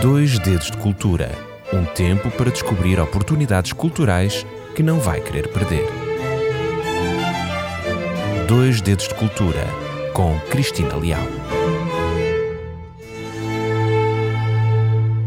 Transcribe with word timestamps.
Dois 0.00 0.38
Dedos 0.38 0.70
de 0.70 0.76
Cultura 0.78 1.50
um 1.72 1.84
tempo 1.84 2.30
para 2.32 2.50
descobrir 2.50 2.98
oportunidades 2.98 3.72
culturais 3.72 4.44
que 4.74 4.82
não 4.82 4.98
vai 4.98 5.20
querer 5.20 5.48
perder. 5.52 5.86
Dois 8.48 8.80
Dedos 8.80 9.06
de 9.06 9.14
Cultura 9.14 9.64
com 10.12 10.36
Cristina 10.50 10.96
Leal. 10.96 11.22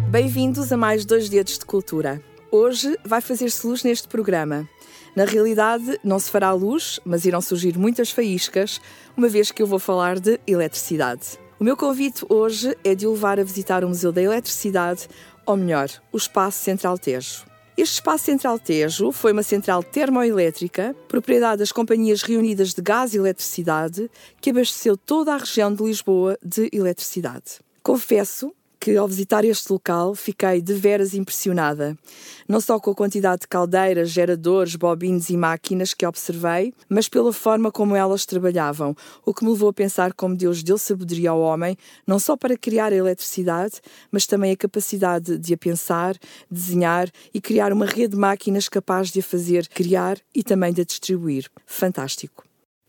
Bem-vindos 0.10 0.72
a 0.72 0.78
mais 0.78 1.06
Dois 1.06 1.30
Dedos 1.30 1.58
de 1.58 1.66
Cultura. 1.66 2.22
Hoje 2.52 2.98
vai 3.06 3.22
fazer-se 3.22 3.66
luz 3.66 3.84
neste 3.84 4.08
programa. 4.10 4.68
Na 5.16 5.24
realidade, 5.24 5.98
não 6.04 6.20
se 6.20 6.30
fará 6.30 6.52
luz, 6.52 7.00
mas 7.06 7.24
irão 7.24 7.40
surgir 7.40 7.78
muitas 7.78 8.12
faíscas, 8.12 8.82
uma 9.16 9.30
vez 9.30 9.50
que 9.50 9.62
eu 9.62 9.68
vou 9.68 9.80
falar 9.80 10.20
de 10.20 10.40
eletricidade. 10.46 11.43
O 11.64 11.66
meu 11.66 11.78
convite 11.78 12.26
hoje 12.28 12.78
é 12.84 12.94
de 12.94 13.08
o 13.08 13.14
levar 13.14 13.40
a 13.40 13.44
visitar 13.44 13.86
o 13.86 13.88
Museu 13.88 14.12
da 14.12 14.22
Eletricidade, 14.22 15.08
ou 15.46 15.56
melhor, 15.56 15.90
o 16.12 16.18
Espaço 16.18 16.62
Central 16.62 16.98
Tejo. 16.98 17.46
Este 17.78 17.94
Espaço 17.94 18.26
Central 18.26 18.60
Tejo 18.60 19.14
foi 19.14 19.32
uma 19.32 19.44
central 19.44 19.82
termoelétrica, 19.82 20.94
propriedade 21.08 21.60
das 21.60 21.72
Companhias 21.72 22.22
Reunidas 22.22 22.74
de 22.74 22.82
Gás 22.82 23.14
e 23.14 23.18
Eletricidade, 23.18 24.12
que 24.42 24.50
abasteceu 24.50 24.98
toda 24.98 25.34
a 25.34 25.38
região 25.38 25.74
de 25.74 25.82
Lisboa 25.82 26.38
de 26.44 26.70
eletricidade. 26.74 27.62
Confesso 27.82 28.54
que 28.84 28.98
ao 28.98 29.08
visitar 29.08 29.46
este 29.46 29.72
local 29.72 30.14
fiquei 30.14 30.62
de 30.62 30.74
veras 30.74 31.14
impressionada, 31.14 31.98
não 32.46 32.60
só 32.60 32.78
com 32.78 32.92
a 32.92 32.94
quantidade 32.94 33.44
de 33.44 33.48
caldeiras, 33.48 34.10
geradores, 34.10 34.76
bobinos 34.76 35.30
e 35.30 35.38
máquinas 35.38 35.94
que 35.94 36.06
observei, 36.06 36.74
mas 36.90 37.08
pela 37.08 37.32
forma 37.32 37.72
como 37.72 37.96
elas 37.96 38.26
trabalhavam, 38.26 38.94
o 39.26 39.34
que 39.34 39.46
me 39.46 39.52
levou 39.52 39.70
a 39.70 39.74
pensar 39.74 40.12
como 40.12 40.36
Deus 40.36 40.62
deu 40.62 40.78
sabedoria 40.78 41.30
ao 41.30 41.40
homem, 41.40 41.78
não 42.06 42.20
só 42.20 42.36
para 42.36 42.58
criar 42.58 42.92
a 42.92 42.96
eletricidade, 42.98 43.76
mas 44.12 44.28
também 44.28 44.52
a 44.52 44.58
capacidade 44.58 45.38
de 45.38 45.54
a 45.54 45.58
pensar, 45.58 46.18
desenhar 46.52 47.10
e 47.34 47.40
criar 47.40 47.72
uma 47.72 47.86
rede 47.86 48.16
de 48.16 48.18
máquinas 48.18 48.68
capaz 48.68 49.12
de 49.12 49.22
a 49.22 49.24
fazer 49.24 49.66
criar 49.70 50.18
e 50.36 50.44
também 50.44 50.74
de 50.74 50.82
a 50.82 50.84
distribuir. 50.84 51.50
Fantástico. 51.66 52.44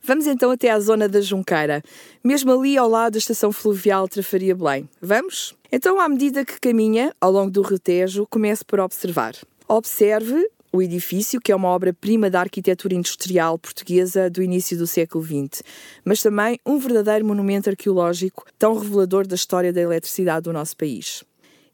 Vamos 0.06 0.26
então 0.26 0.50
até 0.50 0.70
à 0.70 0.78
zona 0.78 1.08
da 1.08 1.22
Junqueira, 1.22 1.82
mesmo 2.22 2.52
ali 2.52 2.76
ao 2.76 2.86
lado 2.86 3.14
da 3.14 3.18
estação 3.18 3.50
fluvial 3.50 4.06
Trafaria 4.06 4.54
Belém. 4.54 4.86
Vamos? 5.00 5.54
Então, 5.72 5.98
à 5.98 6.06
medida 6.06 6.44
que 6.44 6.60
caminha 6.60 7.16
ao 7.18 7.32
longo 7.32 7.50
do 7.50 7.62
Rio 7.62 7.78
Tejo, 7.78 8.26
comece 8.28 8.62
por 8.62 8.80
observar. 8.80 9.34
Observe 9.66 10.46
o 10.70 10.82
edifício, 10.82 11.40
que 11.40 11.50
é 11.50 11.56
uma 11.56 11.68
obra-prima 11.68 12.28
da 12.28 12.40
arquitetura 12.40 12.94
industrial 12.94 13.58
portuguesa 13.58 14.28
do 14.28 14.42
início 14.42 14.76
do 14.76 14.86
século 14.86 15.24
XX, 15.24 15.62
mas 16.04 16.20
também 16.20 16.60
um 16.66 16.76
verdadeiro 16.76 17.24
monumento 17.24 17.70
arqueológico 17.70 18.44
tão 18.58 18.76
revelador 18.76 19.26
da 19.26 19.36
história 19.36 19.72
da 19.72 19.80
eletricidade 19.80 20.44
do 20.44 20.52
nosso 20.52 20.76
país. 20.76 21.24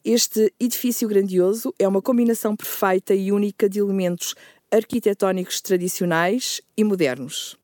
Este 0.05 0.55
edifício 0.61 1.09
grandioso 1.09 1.75
é 1.81 1.89
uma 1.89 2.01
combinação 2.01 2.55
perfeita 2.55 3.13
e 3.13 3.33
única 3.33 3.69
de 3.69 3.81
elementos 3.81 4.37
arquitetónicos 4.71 5.61
tradicionais 5.61 6.61
e 6.77 6.85
modernos. 6.85 7.60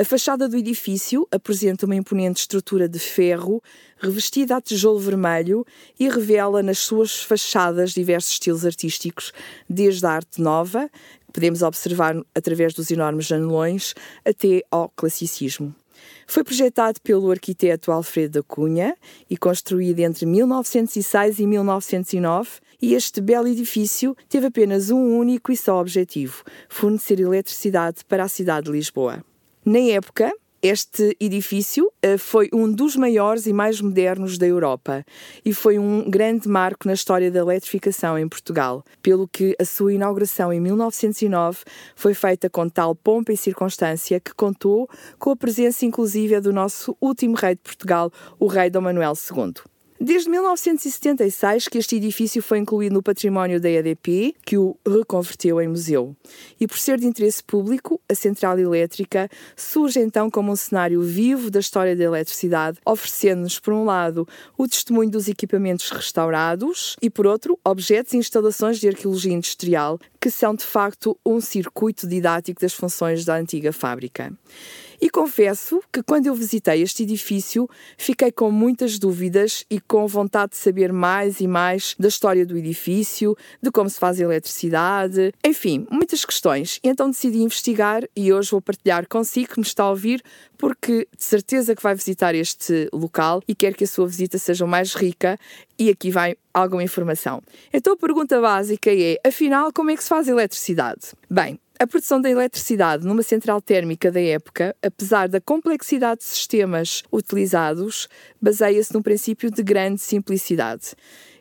A 0.00 0.04
fachada 0.04 0.48
do 0.48 0.56
edifício 0.56 1.28
apresenta 1.30 1.84
uma 1.84 1.94
imponente 1.94 2.40
estrutura 2.40 2.88
de 2.88 2.98
ferro 2.98 3.62
revestida 3.98 4.56
a 4.56 4.60
tijolo 4.62 4.98
vermelho 4.98 5.62
e 5.98 6.08
revela 6.08 6.62
nas 6.62 6.78
suas 6.78 7.22
fachadas 7.22 7.90
diversos 7.90 8.32
estilos 8.32 8.64
artísticos, 8.64 9.30
desde 9.68 10.06
a 10.06 10.12
arte 10.12 10.40
nova, 10.40 10.88
que 11.26 11.32
podemos 11.34 11.60
observar 11.60 12.16
através 12.34 12.72
dos 12.72 12.90
enormes 12.90 13.26
janelões, 13.26 13.92
até 14.24 14.62
ao 14.70 14.88
classicismo. 14.88 15.74
Foi 16.26 16.42
projetado 16.42 16.98
pelo 17.02 17.30
arquiteto 17.30 17.92
Alfredo 17.92 18.40
da 18.40 18.42
Cunha 18.42 18.96
e 19.28 19.36
construído 19.36 20.00
entre 20.00 20.24
1906 20.24 21.40
e 21.40 21.46
1909, 21.46 22.52
e 22.80 22.94
este 22.94 23.20
belo 23.20 23.48
edifício 23.48 24.16
teve 24.30 24.46
apenas 24.46 24.88
um 24.88 25.18
único 25.18 25.52
e 25.52 25.56
só 25.58 25.78
objetivo: 25.78 26.42
fornecer 26.70 27.20
eletricidade 27.20 28.02
para 28.06 28.24
a 28.24 28.28
cidade 28.28 28.64
de 28.64 28.72
Lisboa. 28.72 29.22
Na 29.64 29.78
época, 29.78 30.32
este 30.62 31.16
edifício 31.20 31.86
uh, 31.86 32.18
foi 32.18 32.48
um 32.52 32.70
dos 32.70 32.96
maiores 32.96 33.46
e 33.46 33.52
mais 33.52 33.80
modernos 33.80 34.38
da 34.38 34.46
Europa 34.46 35.04
e 35.44 35.52
foi 35.52 35.78
um 35.78 36.10
grande 36.10 36.48
marco 36.48 36.86
na 36.86 36.94
história 36.94 37.30
da 37.30 37.40
eletrificação 37.40 38.18
em 38.18 38.28
Portugal, 38.28 38.82
pelo 39.02 39.28
que 39.28 39.54
a 39.60 39.64
sua 39.64 39.92
inauguração 39.92 40.52
em 40.52 40.60
1909 40.60 41.58
foi 41.94 42.14
feita 42.14 42.48
com 42.48 42.68
tal 42.68 42.94
pompa 42.94 43.32
e 43.32 43.36
circunstância 43.36 44.18
que 44.18 44.34
contou 44.34 44.88
com 45.18 45.30
a 45.30 45.36
presença 45.36 45.84
inclusive 45.84 46.40
do 46.40 46.52
nosso 46.52 46.96
último 47.00 47.34
rei 47.36 47.54
de 47.54 47.62
Portugal, 47.62 48.10
o 48.38 48.46
rei 48.46 48.70
Dom 48.70 48.80
Manuel 48.82 49.12
II. 49.12 49.69
Desde 50.02 50.30
1976 50.30 51.68
que 51.68 51.76
este 51.76 51.96
edifício 51.96 52.42
foi 52.42 52.56
incluído 52.56 52.94
no 52.94 53.02
património 53.02 53.60
da 53.60 53.68
EDP, 53.68 54.34
que 54.46 54.56
o 54.56 54.74
reconverteu 54.88 55.60
em 55.60 55.68
museu. 55.68 56.16
E 56.58 56.66
por 56.66 56.78
ser 56.78 56.98
de 56.98 57.06
interesse 57.06 57.44
público, 57.44 58.00
a 58.08 58.14
central 58.14 58.58
elétrica 58.58 59.28
surge 59.54 60.00
então 60.00 60.30
como 60.30 60.52
um 60.52 60.56
cenário 60.56 61.02
vivo 61.02 61.50
da 61.50 61.60
história 61.60 61.94
da 61.94 62.04
eletricidade, 62.04 62.78
oferecendo-nos, 62.82 63.58
por 63.58 63.74
um 63.74 63.84
lado, 63.84 64.26
o 64.56 64.66
testemunho 64.66 65.10
dos 65.10 65.28
equipamentos 65.28 65.90
restaurados 65.90 66.96
e, 67.02 67.10
por 67.10 67.26
outro, 67.26 67.58
objetos 67.62 68.14
e 68.14 68.16
instalações 68.16 68.78
de 68.78 68.88
arqueologia 68.88 69.34
industrial, 69.34 69.98
que 70.18 70.30
são 70.30 70.54
de 70.54 70.64
facto 70.64 71.14
um 71.26 71.42
circuito 71.42 72.08
didático 72.08 72.62
das 72.62 72.72
funções 72.72 73.22
da 73.26 73.36
antiga 73.36 73.70
fábrica. 73.70 74.32
E 75.00 75.08
confesso 75.08 75.80
que 75.90 76.02
quando 76.02 76.26
eu 76.26 76.34
visitei 76.34 76.82
este 76.82 77.04
edifício 77.04 77.68
fiquei 77.96 78.30
com 78.30 78.50
muitas 78.50 78.98
dúvidas 78.98 79.64
e 79.70 79.80
com 79.80 80.06
vontade 80.06 80.52
de 80.52 80.58
saber 80.58 80.92
mais 80.92 81.40
e 81.40 81.46
mais 81.46 81.94
da 81.98 82.08
história 82.08 82.44
do 82.44 82.56
edifício, 82.56 83.34
de 83.62 83.70
como 83.70 83.88
se 83.88 83.98
faz 83.98 84.20
eletricidade, 84.20 85.32
enfim, 85.44 85.86
muitas 85.90 86.24
questões. 86.24 86.78
E 86.84 86.88
então 86.88 87.10
decidi 87.10 87.38
investigar 87.38 88.04
e 88.14 88.30
hoje 88.32 88.50
vou 88.50 88.60
partilhar 88.60 89.08
consigo 89.08 89.54
que 89.54 89.60
me 89.60 89.66
está 89.66 89.84
a 89.84 89.90
ouvir, 89.90 90.22
porque 90.58 91.08
de 91.16 91.24
certeza 91.24 91.74
que 91.74 91.82
vai 91.82 91.94
visitar 91.94 92.34
este 92.34 92.88
local 92.92 93.42
e 93.48 93.54
quer 93.54 93.74
que 93.74 93.84
a 93.84 93.86
sua 93.86 94.06
visita 94.06 94.36
seja 94.36 94.66
mais 94.66 94.94
rica. 94.94 95.38
E 95.78 95.88
aqui 95.88 96.10
vai 96.10 96.36
alguma 96.52 96.82
informação. 96.82 97.42
Então 97.72 97.94
a 97.94 97.96
pergunta 97.96 98.38
básica 98.38 98.90
é: 98.92 99.18
afinal, 99.26 99.72
como 99.72 99.90
é 99.90 99.96
que 99.96 100.02
se 100.02 100.10
faz 100.10 100.28
eletricidade? 100.28 101.12
Bem, 101.30 101.58
a 101.80 101.86
produção 101.86 102.20
da 102.20 102.28
eletricidade 102.28 103.06
numa 103.06 103.22
central 103.22 103.58
térmica 103.62 104.12
da 104.12 104.20
época, 104.20 104.76
apesar 104.82 105.30
da 105.30 105.40
complexidade 105.40 106.20
de 106.20 106.26
sistemas 106.26 107.02
utilizados, 107.10 108.06
baseia-se 108.38 108.92
num 108.92 109.00
princípio 109.00 109.50
de 109.50 109.62
grande 109.62 109.98
simplicidade. 109.98 110.94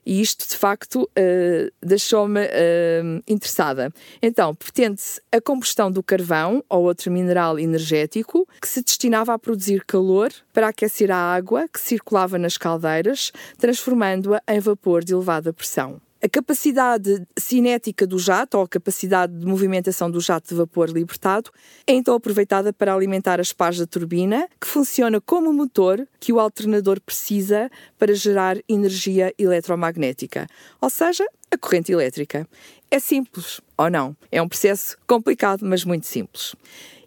E 0.05 0.21
isto, 0.21 0.47
de 0.47 0.55
facto, 0.55 1.03
uh, 1.03 1.71
deixou-me 1.85 2.39
uh, 2.39 3.21
interessada. 3.27 3.93
Então, 4.21 4.55
pretende-se 4.55 5.21
a 5.29 5.41
combustão 5.41 5.91
do 5.91 6.01
carvão 6.01 6.63
ou 6.69 6.83
outro 6.83 7.11
mineral 7.11 7.59
energético 7.59 8.47
que 8.61 8.67
se 8.67 8.81
destinava 8.81 9.33
a 9.33 9.37
produzir 9.37 9.83
calor 9.83 10.31
para 10.53 10.69
aquecer 10.69 11.11
a 11.11 11.17
água 11.17 11.67
que 11.67 11.81
circulava 11.81 12.37
nas 12.37 12.57
caldeiras, 12.57 13.33
transformando-a 13.57 14.41
em 14.47 14.59
vapor 14.61 15.03
de 15.03 15.13
elevada 15.13 15.51
pressão. 15.51 15.99
A 16.21 16.27
capacidade 16.27 17.25
cinética 17.37 18.05
do 18.05 18.19
jato, 18.19 18.57
ou 18.57 18.63
a 18.63 18.67
capacidade 18.67 19.33
de 19.33 19.45
movimentação 19.45 20.11
do 20.11 20.19
jato 20.19 20.49
de 20.49 20.55
vapor 20.55 20.89
libertado, 20.89 21.49
é 21.87 21.93
então 21.93 22.13
aproveitada 22.13 22.73
para 22.73 22.93
alimentar 22.93 23.39
as 23.39 23.53
pás 23.53 23.77
da 23.77 23.87
turbina, 23.87 24.45
que 24.59 24.67
funciona 24.67 25.21
como 25.21 25.53
motor 25.53 26.05
que 26.19 26.33
o 26.33 26.39
alternador 26.41 26.99
precisa 26.99 27.71
para 27.97 28.13
gerar 28.13 28.57
energia 28.67 29.33
eletromagnética, 29.39 30.45
ou 30.81 30.89
seja, 30.89 31.25
a 31.49 31.57
corrente 31.57 31.93
elétrica. 31.93 32.45
É 32.91 32.99
simples, 32.99 33.61
ou 33.77 33.89
não? 33.89 34.13
É 34.29 34.41
um 34.41 34.49
processo 34.49 34.97
complicado, 35.07 35.65
mas 35.65 35.85
muito 35.85 36.05
simples. 36.05 36.53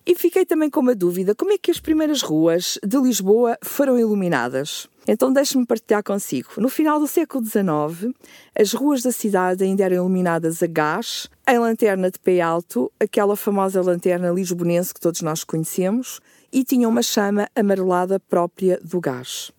E 0.04 0.16
fiquei 0.16 0.44
também 0.44 0.68
com 0.68 0.80
uma 0.80 0.94
dúvida: 0.94 1.34
como 1.34 1.52
é 1.52 1.58
que 1.58 1.70
as 1.70 1.78
primeiras 1.78 2.22
ruas 2.22 2.78
de 2.84 2.98
Lisboa 2.98 3.56
foram 3.62 3.98
iluminadas? 3.98 4.88
Então 5.06 5.32
deixe-me 5.32 5.66
partilhar 5.66 6.02
consigo. 6.02 6.50
No 6.58 6.68
final 6.68 7.00
do 7.00 7.06
século 7.06 7.44
XIX, 7.44 8.14
as 8.58 8.72
ruas 8.72 9.02
da 9.02 9.10
cidade 9.10 9.64
ainda 9.64 9.84
eram 9.84 9.96
iluminadas 9.96 10.62
a 10.62 10.66
gás, 10.66 11.28
em 11.48 11.58
lanterna 11.58 12.10
de 12.10 12.18
pé 12.18 12.40
alto, 12.40 12.90
aquela 13.00 13.36
famosa 13.36 13.82
lanterna 13.82 14.30
lisbonense 14.30 14.94
que 14.94 15.00
todos 15.00 15.22
nós 15.22 15.42
conhecemos, 15.42 16.20
e 16.52 16.64
tinham 16.64 16.90
uma 16.90 17.02
chama 17.02 17.48
amarelada 17.54 18.20
própria 18.20 18.78
do 18.82 19.00
gás. 19.00 19.50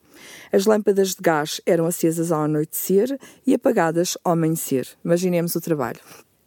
As 0.52 0.66
lâmpadas 0.66 1.10
de 1.10 1.22
gás 1.22 1.60
eram 1.66 1.86
acesas 1.86 2.32
ao 2.32 2.44
anoitecer 2.44 3.18
e 3.46 3.54
apagadas 3.54 4.18
ao 4.24 4.34
amanhecer. 4.34 4.88
Imaginemos 5.04 5.56
o 5.56 5.62
trabalho. 5.62 6.00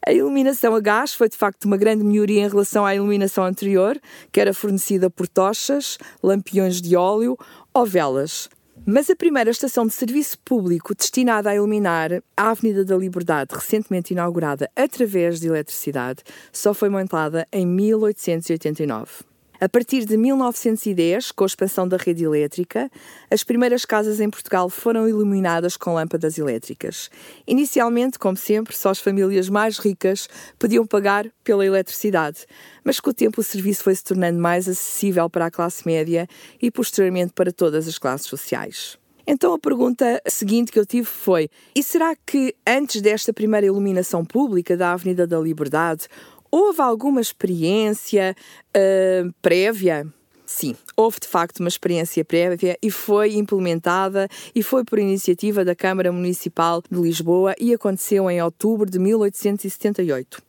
A 0.09 0.13
iluminação 0.13 0.73
a 0.73 0.79
gás 0.79 1.15
foi 1.15 1.29
de 1.29 1.37
facto 1.37 1.65
uma 1.65 1.77
grande 1.77 2.05
melhoria 2.05 2.45
em 2.45 2.49
relação 2.49 2.87
à 2.87 2.95
iluminação 2.95 3.43
anterior, 3.43 4.01
que 4.31 4.41
era 4.41 4.55
fornecida 4.55 5.11
por 5.11 5.27
tochas, 5.27 5.99
lampiões 6.23 6.81
de 6.81 6.95
óleo 6.95 7.37
ou 7.75 7.85
velas. 7.85 8.49
Mas 8.87 9.11
a 9.11 9.17
primeira 9.17 9.51
estação 9.51 9.85
de 9.85 9.93
serviço 9.93 10.39
público 10.45 10.95
destinada 10.95 11.51
a 11.51 11.57
iluminar 11.57 12.23
a 12.37 12.51
Avenida 12.51 12.85
da 12.85 12.97
Liberdade, 12.97 13.53
recentemente 13.53 14.13
inaugurada 14.13 14.71
através 14.77 15.41
de 15.41 15.49
eletricidade, 15.49 16.23
só 16.53 16.73
foi 16.73 16.89
montada 16.89 17.45
em 17.51 17.67
1889. 17.67 19.36
A 19.59 19.69
partir 19.69 20.05
de 20.05 20.19
1910, 20.19 21.33
com 21.33 21.45
a 21.45 21.47
expansão 21.47 21.89
da 21.89 21.97
rede 21.97 22.25
elétrica, 22.25 22.91
as 23.31 23.43
primeiras 23.43 23.87
casas 23.87 24.21
em 24.21 24.29
Portugal 24.29 24.69
foram 24.69 25.09
iluminadas 25.09 25.79
com 25.79 25.95
lâmpadas 25.95 26.37
elétricas. 26.37 27.11
Inicialmente, 27.47 28.19
como 28.19 28.37
sempre, 28.37 28.77
só 28.77 28.91
as 28.91 28.99
famílias 28.99 29.49
mais 29.49 29.79
ricas 29.79 30.29
podiam 30.59 30.87
pagar 30.87 31.27
pela 31.43 31.65
eletricidade, 31.65 32.45
mas 32.85 33.01
com 33.01 33.11
o 33.11 33.15
tempo 33.15 33.41
o 33.41 33.45
serviço 33.45 33.83
foi 33.83 33.95
se 33.95 34.05
tornando 34.05 34.39
mais 34.39 34.69
acessível 34.69 35.31
para 35.31 35.47
a 35.47 35.51
classe 35.51 35.87
média 35.87 36.29
e 36.61 36.71
posteriormente 36.71 37.33
para 37.33 37.51
todas 37.51 37.89
as 37.89 37.97
classes 37.97 38.27
sociais. 38.27 38.99
Então 39.27 39.53
a 39.53 39.59
pergunta 39.59 40.23
seguinte 40.29 40.71
que 40.71 40.79
eu 40.79 40.87
tive 40.87 41.07
foi: 41.07 41.51
e 41.75 41.83
será 41.83 42.15
que 42.15 42.55
antes 42.65 43.03
desta 43.03 43.33
primeira 43.33 43.67
iluminação 43.67 44.25
pública 44.25 44.77
da 44.77 44.93
Avenida 44.93 45.27
da 45.27 45.41
Liberdade 45.41 46.07
houve 46.51 46.81
alguma 46.81 47.21
experiência 47.21 48.35
uh, 48.77 49.33
prévia? 49.41 50.07
Sim, 50.47 50.77
houve 50.97 51.19
de 51.21 51.27
facto 51.27 51.59
uma 51.59 51.69
experiência 51.69 52.25
prévia 52.25 52.79
e 52.81 52.89
foi 52.91 53.35
implementada 53.35 54.29
e 54.55 54.63
foi 54.63 54.85
por 54.85 54.99
iniciativa 54.99 55.65
da 55.65 55.75
Câmara 55.75 56.13
Municipal 56.13 56.81
de 56.89 57.01
Lisboa 57.01 57.55
e 57.59 57.75
aconteceu 57.75 58.31
em 58.31 58.41
outubro 58.41 58.89
de 58.89 58.99
1878. 58.99 60.41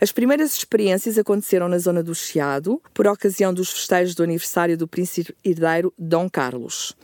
As 0.00 0.12
primeiras 0.12 0.54
experiências 0.54 1.18
aconteceram 1.18 1.68
na 1.68 1.78
zona 1.78 2.02
do 2.02 2.14
Chiado, 2.14 2.80
por 2.94 3.06
ocasião 3.06 3.52
dos 3.52 3.72
festejos 3.72 4.14
do 4.14 4.22
aniversário 4.22 4.76
do 4.76 4.86
príncipe 4.86 5.34
herdeiro 5.44 5.92
Dom 5.98 6.28
Carlos. 6.30 6.94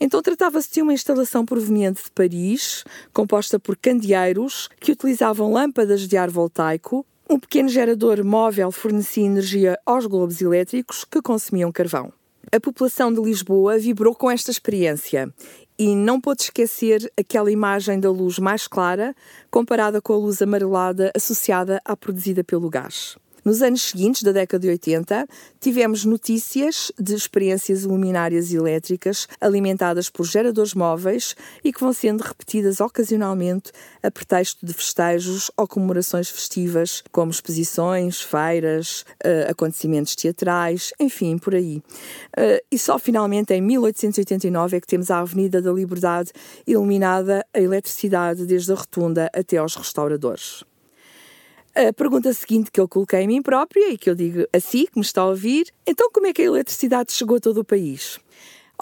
Então 0.00 0.22
tratava-se 0.22 0.72
de 0.72 0.80
uma 0.80 0.94
instalação 0.94 1.44
proveniente 1.44 2.04
de 2.04 2.10
Paris, 2.10 2.84
composta 3.12 3.58
por 3.58 3.76
candeeiros 3.76 4.70
que 4.80 4.92
utilizavam 4.92 5.52
lâmpadas 5.52 6.08
de 6.08 6.16
ar 6.16 6.30
voltaico. 6.30 7.04
Um 7.32 7.38
pequeno 7.38 7.68
gerador 7.68 8.24
móvel 8.24 8.72
fornecia 8.72 9.24
energia 9.24 9.78
aos 9.86 10.04
globos 10.04 10.40
elétricos 10.40 11.04
que 11.04 11.22
consumiam 11.22 11.70
carvão. 11.70 12.12
A 12.50 12.58
população 12.58 13.12
de 13.12 13.20
Lisboa 13.20 13.78
vibrou 13.78 14.16
com 14.16 14.28
esta 14.28 14.50
experiência 14.50 15.32
e 15.78 15.94
não 15.94 16.20
pôde 16.20 16.42
esquecer 16.42 17.08
aquela 17.16 17.52
imagem 17.52 18.00
da 18.00 18.10
luz 18.10 18.40
mais 18.40 18.66
clara 18.66 19.14
comparada 19.48 20.02
com 20.02 20.12
a 20.12 20.16
luz 20.16 20.42
amarelada 20.42 21.12
associada 21.14 21.80
à 21.84 21.96
produzida 21.96 22.42
pelo 22.42 22.68
gás. 22.68 23.16
Nos 23.44 23.62
anos 23.62 23.82
seguintes, 23.82 24.22
da 24.22 24.32
década 24.32 24.62
de 24.62 24.68
80, 24.68 25.26
tivemos 25.60 26.04
notícias 26.04 26.92
de 26.98 27.14
experiências 27.14 27.84
luminárias 27.84 28.52
elétricas 28.52 29.26
alimentadas 29.40 30.10
por 30.10 30.26
geradores 30.26 30.74
móveis 30.74 31.34
e 31.64 31.72
que 31.72 31.80
vão 31.80 31.92
sendo 31.92 32.22
repetidas 32.22 32.80
ocasionalmente 32.80 33.72
a 34.02 34.10
pretexto 34.10 34.64
de 34.64 34.72
festejos 34.72 35.50
ou 35.56 35.66
comemorações 35.66 36.28
festivas, 36.28 37.02
como 37.10 37.30
exposições, 37.30 38.20
feiras, 38.20 39.04
uh, 39.24 39.50
acontecimentos 39.50 40.14
teatrais, 40.14 40.92
enfim, 41.00 41.38
por 41.38 41.54
aí. 41.54 41.82
Uh, 42.36 42.60
e 42.70 42.78
só 42.78 42.98
finalmente 42.98 43.54
em 43.54 43.60
1889 43.60 44.76
é 44.76 44.80
que 44.80 44.86
temos 44.86 45.10
a 45.10 45.20
Avenida 45.20 45.62
da 45.62 45.72
Liberdade 45.72 46.30
iluminada 46.66 47.44
a 47.52 47.60
eletricidade 47.60 48.46
desde 48.46 48.72
a 48.72 48.76
rotunda 48.76 49.30
até 49.34 49.56
aos 49.56 49.76
restauradores. 49.76 50.64
A 51.74 51.92
pergunta 51.92 52.32
seguinte 52.32 52.70
que 52.70 52.80
eu 52.80 52.88
coloquei 52.88 53.22
a 53.22 53.26
mim 53.26 53.40
própria 53.40 53.92
e 53.92 53.98
que 53.98 54.10
eu 54.10 54.14
digo 54.14 54.44
a 54.52 54.58
si, 54.58 54.88
que 54.88 54.98
me 54.98 55.04
está 55.04 55.22
a 55.22 55.26
ouvir, 55.26 55.72
então 55.86 56.10
como 56.12 56.26
é 56.26 56.32
que 56.32 56.42
a 56.42 56.46
eletricidade 56.46 57.12
chegou 57.12 57.36
a 57.36 57.40
todo 57.40 57.58
o 57.58 57.64
país? 57.64 58.18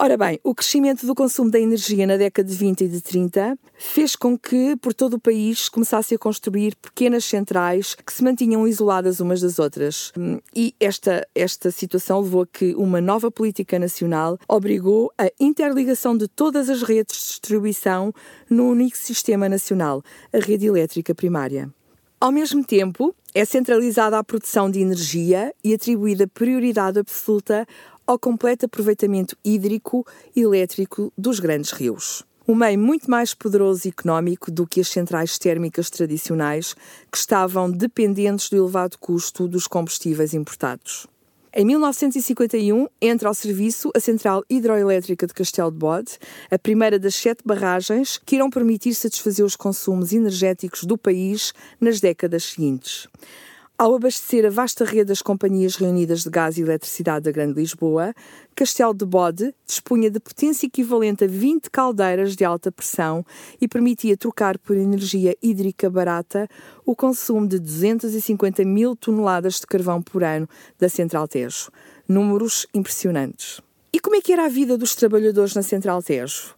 Ora 0.01 0.15
bem, 0.15 0.39
o 0.45 0.55
crescimento 0.55 1.05
do 1.05 1.13
consumo 1.13 1.51
da 1.51 1.59
energia 1.59 2.07
na 2.07 2.15
década 2.15 2.47
de 2.47 2.55
20 2.55 2.85
e 2.85 2.87
de 2.87 3.01
30 3.01 3.59
fez 3.77 4.15
com 4.15 4.39
que, 4.39 4.77
por 4.77 4.93
todo 4.93 5.15
o 5.15 5.19
país, 5.19 5.67
começasse 5.67 6.15
a 6.15 6.17
construir 6.17 6.73
pequenas 6.77 7.25
centrais 7.25 7.95
que 7.95 8.13
se 8.13 8.23
mantinham 8.23 8.65
isoladas 8.65 9.19
umas 9.19 9.41
das 9.41 9.59
outras. 9.59 10.13
E 10.55 10.73
esta, 10.79 11.27
esta 11.35 11.69
situação 11.69 12.21
levou 12.21 12.43
a 12.43 12.47
que 12.47 12.73
uma 12.75 13.01
nova 13.01 13.29
política 13.29 13.77
nacional 13.77 14.39
obrigou 14.47 15.11
a 15.17 15.29
interligação 15.37 16.15
de 16.17 16.29
todas 16.29 16.69
as 16.69 16.81
redes 16.81 17.17
de 17.17 17.25
distribuição 17.25 18.13
no 18.49 18.69
único 18.69 18.97
sistema 18.97 19.49
nacional, 19.49 20.01
a 20.31 20.39
rede 20.39 20.65
elétrica 20.65 21.13
primária. 21.13 21.69
Ao 22.21 22.33
mesmo 22.33 22.65
tempo, 22.65 23.15
é 23.33 23.45
centralizada 23.45 24.17
a 24.17 24.23
produção 24.23 24.69
de 24.69 24.81
energia 24.81 25.55
e 25.63 25.73
atribuída 25.73 26.27
prioridade 26.27 26.99
absoluta 26.99 27.65
ao 28.05 28.19
completo 28.19 28.65
aproveitamento 28.65 29.37
hídrico 29.41 30.05
e 30.35 30.41
elétrico 30.41 31.13
dos 31.17 31.39
grandes 31.39 31.71
rios. 31.71 32.25
Um 32.45 32.55
meio 32.55 32.77
muito 32.77 33.09
mais 33.09 33.33
poderoso 33.33 33.87
e 33.87 33.89
económico 33.91 34.51
do 34.51 34.67
que 34.67 34.81
as 34.81 34.89
centrais 34.89 35.39
térmicas 35.39 35.89
tradicionais, 35.89 36.75
que 37.09 37.17
estavam 37.17 37.71
dependentes 37.71 38.49
do 38.49 38.57
elevado 38.57 38.97
custo 38.99 39.47
dos 39.47 39.65
combustíveis 39.65 40.33
importados. 40.33 41.07
Em 41.51 41.65
1951, 41.65 42.87
entra 43.01 43.27
ao 43.27 43.33
serviço 43.33 43.89
a 43.95 43.99
Central 43.99 44.43
Hidroelétrica 44.47 45.25
de 45.25 45.33
Castelo 45.33 45.71
de 45.71 45.77
Bode, 45.77 46.19
a 46.51 46.59
primeira 46.59 46.99
das 46.99 47.15
sete 47.15 47.41
barragens 47.43 48.19
que 48.23 48.35
irão 48.35 48.51
permitir 48.51 48.93
satisfazer 48.93 49.43
os 49.43 49.55
consumos 49.55 50.13
energéticos 50.13 50.83
do 50.83 50.95
país 50.95 51.51
nas 51.81 51.99
décadas 51.99 52.43
seguintes. 52.43 53.07
Ao 53.81 53.95
abastecer 53.95 54.45
a 54.45 54.49
vasta 54.49 54.83
rede 54.83 55.05
das 55.05 55.21
companhias 55.21 55.77
reunidas 55.77 56.25
de 56.25 56.29
gás 56.29 56.57
e 56.57 56.61
eletricidade 56.61 57.23
da 57.23 57.31
Grande 57.31 57.61
Lisboa, 57.61 58.13
Castelo 58.53 58.93
de 58.93 59.05
Bode 59.05 59.55
dispunha 59.65 60.11
de 60.11 60.19
potência 60.19 60.67
equivalente 60.67 61.23
a 61.23 61.27
20 61.27 61.69
caldeiras 61.69 62.35
de 62.35 62.43
alta 62.43 62.73
pressão 62.73 63.25
e 63.61 63.69
permitia 63.69 64.17
trocar 64.17 64.57
por 64.57 64.75
energia 64.75 65.33
hídrica 65.41 65.89
barata 65.89 66.49
o 66.85 66.93
consumo 66.93 67.47
de 67.47 67.57
250 67.57 68.65
mil 68.65 68.97
toneladas 68.97 69.61
de 69.61 69.67
carvão 69.67 70.01
por 70.01 70.25
ano 70.25 70.49
da 70.77 70.89
Central 70.89 71.25
Tejo. 71.25 71.71
Números 72.05 72.67
impressionantes. 72.73 73.61
E 73.93 73.99
como 74.01 74.17
é 74.17 74.19
que 74.19 74.33
era 74.33 74.43
a 74.43 74.49
vida 74.49 74.77
dos 74.77 74.93
trabalhadores 74.93 75.55
na 75.55 75.63
Central 75.63 76.03
Tejo? 76.03 76.53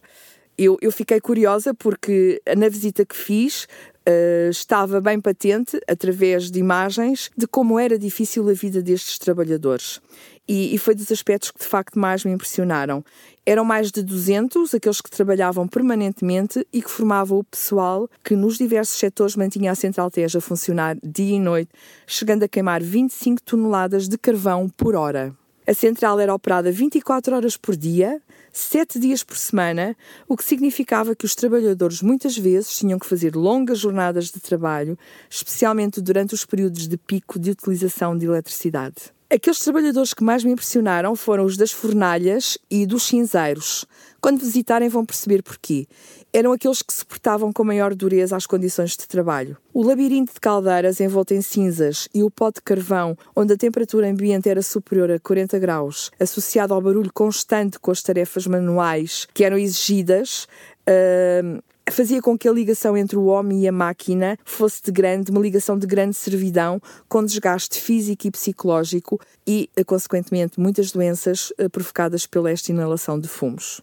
Eu, 0.58 0.76
eu, 0.82 0.92
fiquei 0.92 1.20
curiosa 1.20 1.72
porque 1.72 2.42
na 2.56 2.68
visita 2.68 3.06
que 3.06 3.16
fiz 3.16 3.66
uh, 4.08 4.50
estava 4.50 5.00
bem 5.00 5.20
patente, 5.20 5.80
através 5.88 6.50
de 6.50 6.58
imagens, 6.58 7.30
de 7.36 7.46
como 7.46 7.78
era 7.78 7.98
difícil 7.98 8.48
a 8.48 8.52
vida 8.52 8.82
destes 8.82 9.18
trabalhadores. 9.18 10.00
E, 10.48 10.74
e, 10.74 10.78
foi 10.78 10.94
dos 10.94 11.10
aspectos 11.12 11.52
que 11.52 11.60
de 11.60 11.66
facto 11.66 11.98
mais 11.98 12.24
me 12.24 12.32
impressionaram. 12.32 13.04
Eram 13.46 13.64
mais 13.64 13.92
de 13.92 14.02
200 14.02 14.74
aqueles 14.74 15.00
que 15.00 15.08
trabalhavam 15.08 15.68
permanentemente 15.68 16.66
e 16.72 16.82
que 16.82 16.90
formavam 16.90 17.38
o 17.38 17.44
pessoal 17.44 18.08
que 18.24 18.34
nos 18.34 18.58
diversos 18.58 18.98
setores 18.98 19.36
mantinha 19.36 19.70
a 19.70 19.74
Central 19.76 20.10
Teja 20.10 20.38
a 20.38 20.42
funcionar 20.42 20.96
dia 21.02 21.36
e 21.36 21.40
noite, 21.40 21.70
chegando 22.06 22.42
a 22.42 22.48
queimar 22.48 22.82
25 22.82 23.40
toneladas 23.42 24.08
de 24.08 24.18
carvão 24.18 24.68
por 24.68 24.96
hora. 24.96 25.32
A 25.64 25.74
central 25.74 26.18
era 26.18 26.34
operada 26.34 26.72
24 26.72 27.36
horas 27.36 27.56
por 27.56 27.76
dia, 27.76 28.20
sete 28.52 28.98
dias 28.98 29.24
por 29.24 29.36
semana, 29.36 29.96
o 30.28 30.36
que 30.36 30.44
significava 30.44 31.16
que 31.16 31.24
os 31.24 31.34
trabalhadores 31.34 32.02
muitas 32.02 32.36
vezes 32.36 32.76
tinham 32.76 32.98
que 32.98 33.06
fazer 33.06 33.34
longas 33.34 33.78
jornadas 33.78 34.30
de 34.30 34.40
trabalho, 34.40 34.98
especialmente 35.30 36.00
durante 36.00 36.34
os 36.34 36.44
períodos 36.44 36.86
de 36.86 36.96
pico 36.96 37.38
de 37.38 37.50
utilização 37.50 38.16
de 38.16 38.26
eletricidade. 38.26 39.12
Aqueles 39.32 39.60
trabalhadores 39.60 40.12
que 40.12 40.22
mais 40.22 40.44
me 40.44 40.52
impressionaram 40.52 41.16
foram 41.16 41.46
os 41.46 41.56
das 41.56 41.72
fornalhas 41.72 42.58
e 42.70 42.84
dos 42.84 43.04
cinzeiros. 43.04 43.86
Quando 44.20 44.40
visitarem 44.40 44.90
vão 44.90 45.06
perceber 45.06 45.42
porquê. 45.42 45.86
Eram 46.34 46.52
aqueles 46.52 46.82
que 46.82 46.92
suportavam 46.92 47.50
com 47.50 47.64
maior 47.64 47.94
dureza 47.94 48.36
as 48.36 48.46
condições 48.46 48.90
de 48.90 49.08
trabalho. 49.08 49.56
O 49.72 49.82
labirinto 49.82 50.34
de 50.34 50.38
caldeiras 50.38 51.00
envolto 51.00 51.32
em 51.32 51.40
cinzas 51.40 52.10
e 52.12 52.22
o 52.22 52.30
pó 52.30 52.50
de 52.50 52.60
carvão, 52.60 53.16
onde 53.34 53.54
a 53.54 53.56
temperatura 53.56 54.06
ambiente 54.06 54.50
era 54.50 54.60
superior 54.60 55.10
a 55.10 55.18
40 55.18 55.58
graus, 55.58 56.10
associado 56.20 56.74
ao 56.74 56.82
barulho 56.82 57.10
constante 57.10 57.78
com 57.78 57.90
as 57.90 58.02
tarefas 58.02 58.46
manuais 58.46 59.26
que 59.32 59.44
eram 59.44 59.56
exigidas, 59.56 60.46
uh, 60.86 61.62
fazia 61.90 62.22
com 62.22 62.38
que 62.38 62.48
a 62.48 62.52
ligação 62.52 62.96
entre 62.96 63.16
o 63.16 63.24
homem 63.24 63.62
e 63.62 63.68
a 63.68 63.72
máquina 63.72 64.38
fosse 64.44 64.82
de 64.82 64.92
grande, 64.92 65.30
uma 65.30 65.40
ligação 65.40 65.78
de 65.78 65.86
grande 65.86 66.14
servidão, 66.14 66.80
com 67.08 67.24
desgaste 67.24 67.80
físico 67.80 68.26
e 68.26 68.30
psicológico 68.30 69.20
e, 69.46 69.68
eh, 69.76 69.84
consequentemente, 69.84 70.60
muitas 70.60 70.92
doenças 70.92 71.52
eh, 71.58 71.68
provocadas 71.68 72.26
pela 72.26 72.50
esta 72.50 72.70
inalação 72.70 73.18
de 73.18 73.28
fumos. 73.28 73.82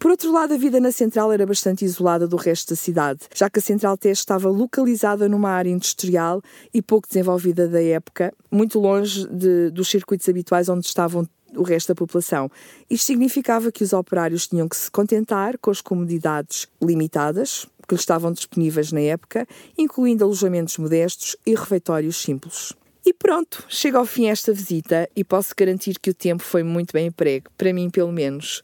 Por 0.00 0.10
outro 0.10 0.32
lado, 0.32 0.54
a 0.54 0.56
vida 0.56 0.80
na 0.80 0.90
central 0.90 1.30
era 1.30 1.44
bastante 1.44 1.84
isolada 1.84 2.26
do 2.26 2.36
resto 2.36 2.70
da 2.70 2.76
cidade, 2.76 3.20
já 3.34 3.50
que 3.50 3.58
a 3.58 3.62
Central 3.62 3.98
T 3.98 4.08
estava 4.08 4.48
localizada 4.48 5.28
numa 5.28 5.50
área 5.50 5.68
industrial 5.68 6.40
e 6.72 6.80
pouco 6.80 7.06
desenvolvida 7.06 7.68
da 7.68 7.82
época, 7.82 8.32
muito 8.50 8.80
longe 8.80 9.28
de, 9.28 9.68
dos 9.68 9.90
circuitos 9.90 10.26
habituais 10.26 10.70
onde 10.70 10.86
estavam 10.86 11.28
o 11.54 11.62
resto 11.62 11.88
da 11.88 11.94
população. 11.94 12.50
Isto 12.88 13.08
significava 13.08 13.70
que 13.70 13.84
os 13.84 13.92
operários 13.92 14.48
tinham 14.48 14.66
que 14.66 14.76
se 14.76 14.90
contentar 14.90 15.58
com 15.58 15.70
as 15.70 15.82
comodidades 15.82 16.66
limitadas 16.82 17.66
que 17.86 17.94
lhes 17.94 18.00
estavam 18.00 18.32
disponíveis 18.32 18.92
na 18.92 19.00
época, 19.00 19.46
incluindo 19.76 20.24
alojamentos 20.24 20.78
modestos 20.78 21.36
e 21.44 21.54
refeitórios 21.54 22.16
simples. 22.16 22.72
E 23.04 23.12
pronto, 23.12 23.66
chega 23.68 23.98
ao 23.98 24.06
fim 24.06 24.28
esta 24.28 24.50
visita 24.50 25.10
e 25.14 25.22
posso 25.22 25.52
garantir 25.54 25.98
que 25.98 26.08
o 26.08 26.14
tempo 26.14 26.42
foi 26.42 26.62
muito 26.62 26.94
bem 26.94 27.08
emprego, 27.08 27.50
para 27.58 27.70
mim 27.70 27.90
pelo 27.90 28.12
menos. 28.12 28.62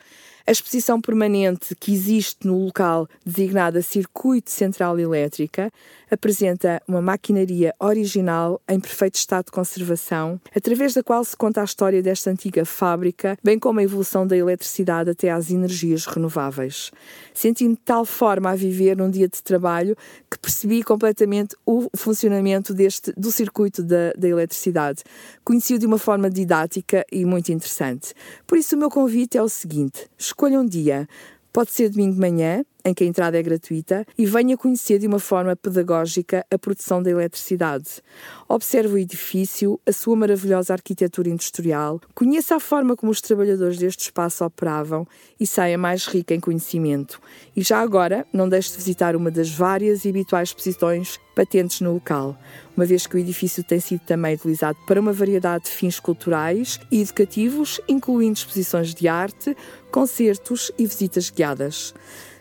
A 0.49 0.53
exposição 0.53 1.01
permanente 1.01 1.75
que 1.75 1.93
existe 1.93 2.47
no 2.47 2.67
local, 2.67 3.09
designada 3.25 3.83
Circuito 3.83 4.49
Central 4.49 4.97
Elétrica, 4.97 5.73
apresenta 6.09 6.81
uma 6.87 7.03
maquinaria 7.03 7.75
original 7.81 8.61
em 8.69 8.79
perfeito 8.79 9.17
estado 9.17 9.47
de 9.47 9.51
conservação, 9.51 10.41
através 10.55 10.95
da 10.95 11.03
qual 11.03 11.25
se 11.25 11.37
conta 11.37 11.61
a 11.61 11.65
história 11.65 12.01
desta 12.01 12.31
antiga 12.31 12.65
fábrica, 12.65 13.37
bem 13.43 13.59
como 13.59 13.81
a 13.81 13.83
evolução 13.83 14.25
da 14.25 14.37
eletricidade 14.37 15.11
até 15.11 15.33
às 15.33 15.51
energias 15.51 16.07
renováveis. 16.07 16.93
Senti-me 17.35 17.75
de 17.75 17.81
tal 17.81 18.05
forma 18.05 18.51
a 18.51 18.55
viver 18.55 18.97
num 18.97 19.11
dia 19.11 19.27
de 19.27 19.43
trabalho 19.43 19.97
que 20.31 20.39
percebi 20.39 20.81
completamente 20.85 21.57
o 21.67 21.89
funcionamento 21.97 22.73
deste, 22.73 23.13
do 23.17 23.33
circuito 23.33 23.83
da, 23.83 24.13
da 24.17 24.29
eletricidade. 24.29 25.03
Conheci-o 25.45 25.79
de 25.79 25.87
uma 25.87 25.99
forma 25.99 26.31
didática 26.31 27.05
e 27.11 27.25
muito 27.25 27.51
interessante. 27.51 28.15
Por 28.47 28.57
isso, 28.57 28.77
o 28.77 28.79
meu 28.79 28.89
convite 28.89 29.37
é 29.37 29.43
o 29.43 29.49
seguinte: 29.49 30.09
escolha 30.37 30.61
um 30.61 30.67
dia. 30.67 31.09
Pode 31.51 31.73
ser 31.73 31.89
domingo 31.89 32.13
de 32.13 32.21
manhã, 32.21 32.63
em 32.87 32.95
que 32.95 33.03
a 33.03 33.07
entrada 33.07 33.37
é 33.37 33.43
gratuita, 33.43 34.07
e 34.17 34.25
venha 34.25 34.57
conhecer 34.57 35.01
de 35.01 35.09
uma 35.09 35.19
forma 35.19 35.57
pedagógica 35.57 36.47
a 36.49 36.57
produção 36.57 37.03
da 37.03 37.11
eletricidade. 37.11 38.01
Observe 38.49 38.95
o 38.95 38.99
edifício, 38.99 39.81
a 39.85 39.93
sua 39.93 40.15
maravilhosa 40.15 40.73
arquitetura 40.73 41.29
industrial, 41.29 42.01
conheça 42.15 42.55
a 42.55 42.61
forma 42.61 42.95
como 42.95 43.11
os 43.11 43.21
trabalhadores 43.21 43.77
deste 43.77 44.03
espaço 44.03 44.45
operavam 44.45 45.05
e 45.39 45.45
saia 45.45 45.77
mais 45.77 46.07
rica 46.07 46.33
em 46.33 46.39
conhecimento. 46.39 47.21
E 47.57 47.63
já 47.63 47.81
agora, 47.81 48.25
não 48.33 48.49
deixe 48.49 48.71
de 48.71 48.77
visitar 48.77 49.17
uma 49.17 49.33
das 49.33 49.51
várias 49.51 50.05
e 50.05 50.11
habituais 50.11 50.51
exposições 50.51 51.19
patentes 51.35 51.81
no 51.81 51.93
local, 51.93 52.39
uma 52.77 52.87
vez 52.87 53.07
que 53.07 53.17
o 53.17 53.19
edifício 53.19 53.65
tem 53.65 53.81
sido 53.81 54.01
também 54.07 54.37
utilizado 54.37 54.79
para 54.87 55.01
uma 55.01 55.13
variedade 55.13 55.65
de 55.65 55.71
fins 55.71 55.99
culturais 55.99 56.79
e 56.91 57.03
educativos, 57.03 57.81
incluindo 57.89 58.39
exposições 58.39 58.95
de 58.95 59.09
arte, 59.09 59.57
concertos 59.91 60.71
e 60.79 60.87
visitas 60.87 61.29
guiadas. 61.31 61.93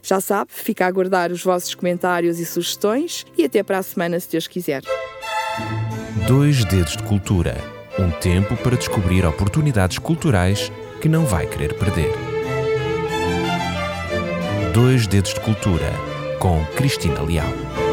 Já 0.05 0.21
sabe, 0.21 0.51
fica 0.53 0.85
a 0.85 0.87
aguardar 0.87 1.31
os 1.31 1.43
vossos 1.43 1.73
comentários 1.73 2.39
e 2.39 2.45
sugestões 2.45 3.25
e 3.37 3.43
até 3.43 3.63
para 3.63 3.79
a 3.79 3.83
semana, 3.83 4.19
se 4.19 4.29
Deus 4.29 4.47
quiser. 4.47 4.83
Dois 6.27 6.63
Dedos 6.65 6.95
de 6.95 7.03
Cultura 7.03 7.75
um 7.97 8.11
tempo 8.11 8.57
para 8.57 8.75
descobrir 8.75 9.25
oportunidades 9.25 9.97
culturais 9.97 10.71
que 11.01 11.07
não 11.07 11.25
vai 11.25 11.47
querer 11.47 11.73
perder. 11.75 12.11
Dois 14.73 15.07
Dedos 15.07 15.33
de 15.33 15.39
Cultura 15.39 15.93
com 16.39 16.63
Cristina 16.75 17.21
Leal. 17.21 17.84